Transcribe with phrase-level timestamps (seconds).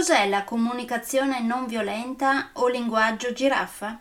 [0.00, 4.00] Cos'è la comunicazione non violenta o linguaggio giraffa?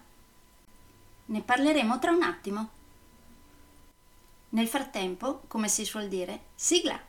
[1.26, 2.70] Ne parleremo tra un attimo.
[4.52, 7.09] Nel frattempo, come si suol dire, sigla!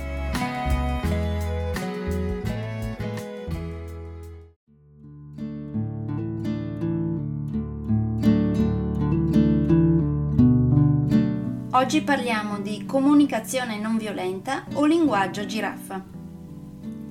[11.73, 16.03] Oggi parliamo di comunicazione non violenta o linguaggio giraffa.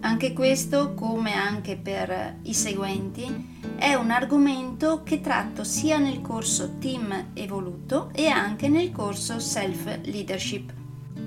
[0.01, 6.77] Anche questo, come anche per i seguenti, è un argomento che tratto sia nel corso
[6.79, 10.71] Team Evoluto e anche nel corso Self Leadership,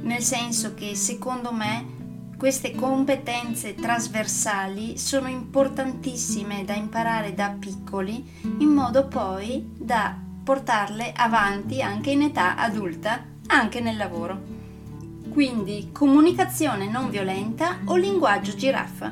[0.04, 8.24] nel senso che secondo me queste competenze trasversali sono importantissime da imparare da piccoli
[8.60, 14.42] in modo poi da portarle avanti anche in età adulta anche nel lavoro.
[15.30, 19.12] Quindi comunicazione non violenta o linguaggio giraffa.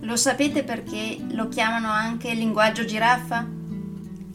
[0.00, 3.46] Lo sapete perché lo chiamano anche linguaggio giraffa?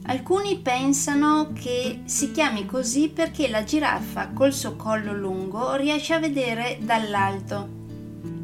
[0.09, 6.19] Alcuni pensano che si chiami così perché la giraffa col suo collo lungo riesce a
[6.19, 7.68] vedere dall'alto.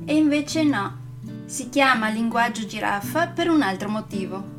[0.03, 0.97] E invece no,
[1.45, 4.52] si chiama linguaggio giraffa per un altro motivo.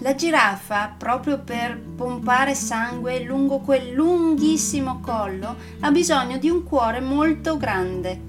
[0.00, 7.00] La giraffa, proprio per pompare sangue lungo quel lunghissimo collo, ha bisogno di un cuore
[7.00, 8.20] molto grande.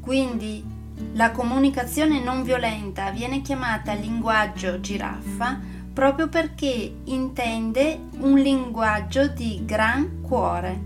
[0.00, 0.64] Quindi
[1.12, 10.20] la comunicazione non violenta viene chiamata linguaggio giraffa proprio perché intende un linguaggio di gran
[10.22, 10.80] cuore.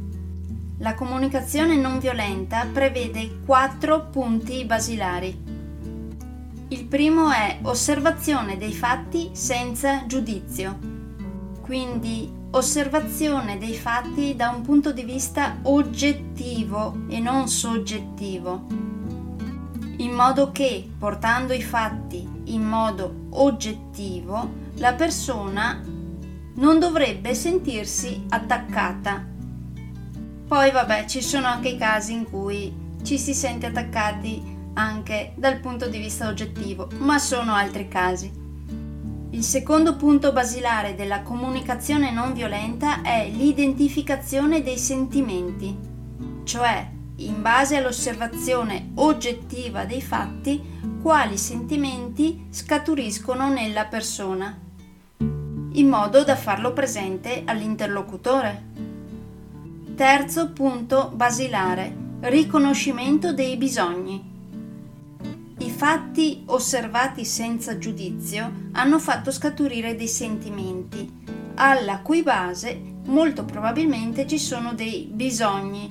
[0.79, 5.52] La comunicazione non violenta prevede quattro punti basilari.
[6.73, 10.79] Il primo è osservazione dei fatti senza giudizio,
[11.61, 18.65] quindi osservazione dei fatti da un punto di vista oggettivo e non soggettivo,
[19.99, 25.79] in modo che portando i fatti in modo oggettivo la persona
[26.55, 29.23] non dovrebbe sentirsi attaccata.
[30.49, 32.73] Poi vabbè, ci sono anche i casi in cui
[33.03, 38.31] ci si sente attaccati anche dal punto di vista oggettivo, ma sono altri casi.
[39.31, 45.75] Il secondo punto basilare della comunicazione non violenta è l'identificazione dei sentimenti,
[46.45, 50.63] cioè in base all'osservazione oggettiva dei fatti
[51.01, 54.59] quali sentimenti scaturiscono nella persona,
[55.19, 58.71] in modo da farlo presente all'interlocutore.
[59.95, 64.32] Terzo punto basilare, riconoscimento dei bisogni.
[65.83, 71.25] Fatti osservati senza giudizio hanno fatto scaturire dei sentimenti,
[71.57, 75.91] alla cui base molto probabilmente ci sono dei bisogni.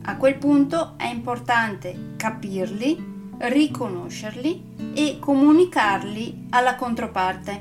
[0.00, 7.60] A quel punto è importante capirli, riconoscerli e comunicarli alla controparte.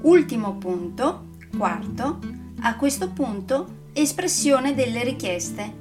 [0.00, 1.26] Ultimo punto,
[1.58, 2.20] quarto,
[2.60, 5.76] a questo punto espressione delle richieste.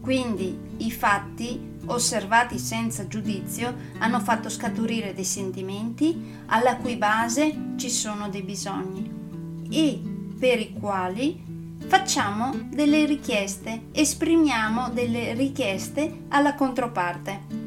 [0.00, 7.90] Quindi i fatti osservati senza giudizio, hanno fatto scaturire dei sentimenti alla cui base ci
[7.90, 9.10] sono dei bisogni
[9.70, 10.00] e
[10.38, 11.42] per i quali
[11.86, 17.62] facciamo delle richieste, esprimiamo delle richieste alla controparte.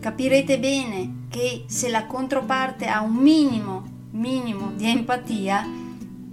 [0.00, 5.66] Capirete bene che se la controparte ha un minimo, minimo di empatia,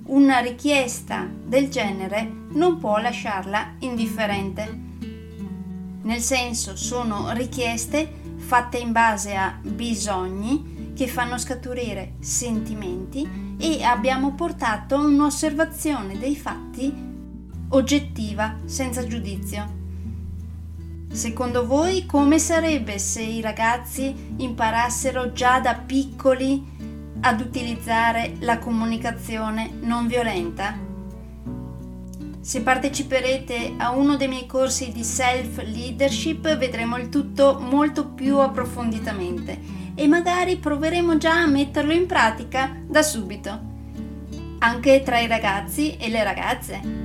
[0.08, 4.85] una richiesta del genere non può lasciarla indifferente.
[6.06, 8.08] Nel senso sono richieste
[8.38, 16.94] fatte in base a bisogni che fanno scaturire sentimenti e abbiamo portato un'osservazione dei fatti
[17.70, 19.84] oggettiva, senza giudizio.
[21.12, 26.64] Secondo voi come sarebbe se i ragazzi imparassero già da piccoli
[27.22, 30.85] ad utilizzare la comunicazione non violenta?
[32.46, 38.38] Se parteciperete a uno dei miei corsi di self leadership vedremo il tutto molto più
[38.38, 39.60] approfonditamente
[39.96, 43.60] e magari proveremo già a metterlo in pratica da subito,
[44.60, 47.05] anche tra i ragazzi e le ragazze.